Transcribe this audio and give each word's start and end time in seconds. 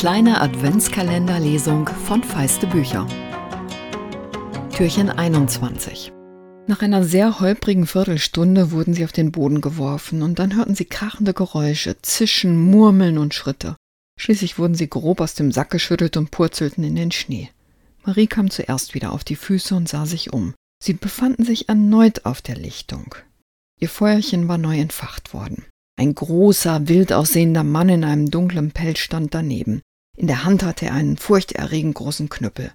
kleine 0.00 0.40
Adventskalenderlesung 0.40 1.88
von 2.06 2.24
Feiste 2.24 2.66
Bücher. 2.66 3.06
Türchen 4.74 5.10
21. 5.10 6.12
Nach 6.66 6.82
einer 6.82 7.04
sehr 7.04 7.38
holprigen 7.38 7.86
Viertelstunde 7.86 8.72
wurden 8.72 8.94
sie 8.94 9.04
auf 9.04 9.12
den 9.12 9.30
Boden 9.30 9.60
geworfen 9.60 10.22
und 10.22 10.38
dann 10.38 10.56
hörten 10.56 10.74
sie 10.74 10.86
krachende 10.86 11.34
Geräusche, 11.34 12.00
Zischen, 12.02 12.56
Murmeln 12.56 13.18
und 13.18 13.34
Schritte. 13.34 13.76
Schließlich 14.18 14.58
wurden 14.58 14.74
sie 14.74 14.88
grob 14.88 15.20
aus 15.20 15.34
dem 15.34 15.52
Sack 15.52 15.70
geschüttelt 15.70 16.16
und 16.16 16.30
purzelten 16.30 16.82
in 16.82 16.96
den 16.96 17.12
Schnee. 17.12 17.50
Marie 18.04 18.26
kam 18.26 18.50
zuerst 18.50 18.94
wieder 18.94 19.12
auf 19.12 19.22
die 19.22 19.36
Füße 19.36 19.74
und 19.74 19.88
sah 19.88 20.06
sich 20.06 20.32
um. 20.32 20.54
Sie 20.82 20.94
befanden 20.94 21.44
sich 21.44 21.68
erneut 21.68 22.24
auf 22.24 22.42
der 22.42 22.56
Lichtung. 22.56 23.14
Ihr 23.78 23.88
Feuerchen 23.88 24.48
war 24.48 24.58
neu 24.58 24.78
entfacht 24.78 25.32
worden. 25.34 25.64
Ein 26.00 26.14
großer, 26.14 26.88
wild 26.88 27.12
aussehender 27.12 27.62
Mann 27.62 27.90
in 27.90 28.04
einem 28.04 28.30
dunklen 28.30 28.70
Pelz 28.70 29.00
stand 29.00 29.34
daneben. 29.34 29.82
In 30.16 30.28
der 30.28 30.44
Hand 30.44 30.62
hatte 30.62 30.86
er 30.86 30.94
einen 30.94 31.18
furchterregend 31.18 31.94
großen 31.94 32.30
Knüppel. 32.30 32.72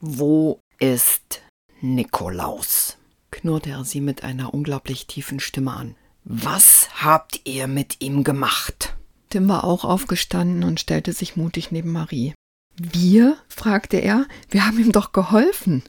Wo 0.00 0.60
ist 0.78 1.40
Nikolaus? 1.80 2.98
knurrte 3.30 3.70
er 3.70 3.86
sie 3.86 4.02
mit 4.02 4.22
einer 4.22 4.52
unglaublich 4.52 5.06
tiefen 5.06 5.40
Stimme 5.40 5.72
an. 5.72 5.94
Was 6.24 6.90
habt 7.02 7.40
ihr 7.44 7.68
mit 7.68 8.02
ihm 8.02 8.22
gemacht? 8.22 8.96
Tim 9.30 9.48
war 9.48 9.64
auch 9.64 9.86
aufgestanden 9.86 10.62
und 10.62 10.78
stellte 10.78 11.14
sich 11.14 11.36
mutig 11.36 11.72
neben 11.72 11.90
Marie. 11.90 12.34
Wir? 12.76 13.38
fragte 13.48 13.96
er. 13.96 14.26
Wir 14.50 14.66
haben 14.66 14.78
ihm 14.78 14.92
doch 14.92 15.12
geholfen. 15.12 15.84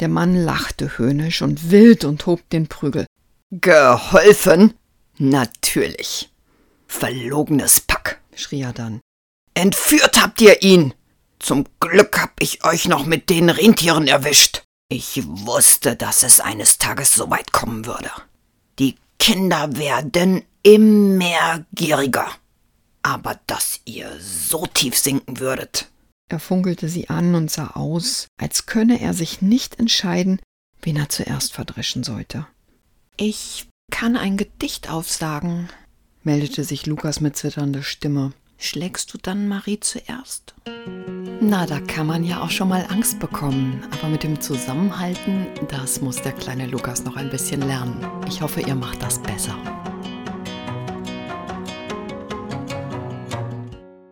Der 0.00 0.08
Mann 0.08 0.36
lachte 0.36 0.98
höhnisch 0.98 1.40
und 1.40 1.70
wild 1.70 2.04
und 2.04 2.26
hob 2.26 2.46
den 2.50 2.66
Prügel. 2.66 3.06
Geholfen? 3.50 4.74
Natürlich. 5.18 6.30
Verlogenes 6.86 7.80
Pack, 7.80 8.20
schrie 8.34 8.62
er 8.62 8.72
dann. 8.72 9.00
Entführt 9.54 10.20
habt 10.20 10.40
ihr 10.40 10.62
ihn. 10.62 10.94
Zum 11.38 11.66
Glück 11.80 12.20
hab 12.20 12.32
ich 12.38 12.64
euch 12.64 12.86
noch 12.86 13.04
mit 13.04 13.30
den 13.30 13.50
Rentieren 13.50 14.06
erwischt. 14.08 14.62
Ich 14.88 15.22
wusste, 15.24 15.96
dass 15.96 16.22
es 16.22 16.40
eines 16.40 16.78
Tages 16.78 17.14
so 17.14 17.30
weit 17.30 17.52
kommen 17.52 17.86
würde. 17.86 18.10
Die 18.78 18.96
Kinder 19.18 19.76
werden 19.76 20.42
immer 20.62 21.64
gieriger. 21.72 22.30
Aber 23.02 23.40
dass 23.46 23.80
ihr 23.84 24.10
so 24.20 24.66
tief 24.66 24.96
sinken 24.96 25.40
würdet. 25.40 25.90
Er 26.28 26.38
funkelte 26.38 26.88
sie 26.88 27.08
an 27.08 27.34
und 27.34 27.50
sah 27.50 27.70
aus, 27.74 28.26
als 28.40 28.66
könne 28.66 29.00
er 29.00 29.12
sich 29.12 29.42
nicht 29.42 29.78
entscheiden, 29.78 30.40
wen 30.80 30.96
er 30.96 31.08
zuerst 31.08 31.52
verdreschen 31.52 32.04
sollte. 32.04 32.46
Ich 33.16 33.66
kann 34.02 34.16
ein 34.16 34.36
Gedicht 34.36 34.90
aufsagen, 34.90 35.68
meldete 36.24 36.64
sich 36.64 36.86
Lukas 36.86 37.20
mit 37.20 37.36
zitternder 37.36 37.84
Stimme. 37.84 38.32
Schlägst 38.58 39.14
du 39.14 39.18
dann 39.22 39.46
Marie 39.46 39.78
zuerst? 39.78 40.56
Na, 41.40 41.66
da 41.66 41.78
kann 41.78 42.08
man 42.08 42.24
ja 42.24 42.42
auch 42.42 42.50
schon 42.50 42.68
mal 42.68 42.84
Angst 42.88 43.20
bekommen. 43.20 43.80
Aber 43.92 44.08
mit 44.08 44.24
dem 44.24 44.40
Zusammenhalten, 44.40 45.46
das 45.68 46.00
muss 46.00 46.20
der 46.20 46.32
kleine 46.32 46.66
Lukas 46.66 47.04
noch 47.04 47.14
ein 47.14 47.30
bisschen 47.30 47.60
lernen. 47.60 48.04
Ich 48.26 48.42
hoffe, 48.42 48.62
ihr 48.62 48.74
macht 48.74 49.00
das 49.00 49.22
besser. 49.22 49.56